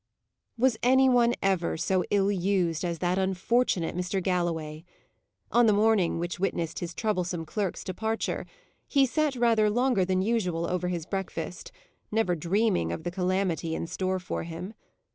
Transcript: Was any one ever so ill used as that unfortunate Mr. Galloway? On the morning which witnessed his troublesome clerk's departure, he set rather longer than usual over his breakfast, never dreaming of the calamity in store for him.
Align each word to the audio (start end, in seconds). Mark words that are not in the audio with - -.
Was 0.57 0.77
any 0.81 1.07
one 1.09 1.35
ever 1.43 1.77
so 1.77 2.03
ill 2.09 2.31
used 2.31 2.83
as 2.83 2.97
that 2.97 3.19
unfortunate 3.19 3.95
Mr. 3.95 4.19
Galloway? 4.19 4.83
On 5.51 5.67
the 5.67 5.73
morning 5.73 6.17
which 6.17 6.39
witnessed 6.39 6.79
his 6.79 6.95
troublesome 6.95 7.45
clerk's 7.45 7.83
departure, 7.83 8.47
he 8.87 9.05
set 9.05 9.35
rather 9.35 9.69
longer 9.69 10.03
than 10.03 10.23
usual 10.23 10.65
over 10.65 10.87
his 10.87 11.05
breakfast, 11.05 11.71
never 12.11 12.33
dreaming 12.33 12.91
of 12.91 13.03
the 13.03 13.11
calamity 13.11 13.75
in 13.75 13.85
store 13.85 14.17
for 14.17 14.41
him. 14.41 14.73